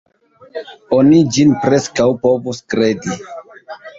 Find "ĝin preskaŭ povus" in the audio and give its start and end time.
1.35-2.63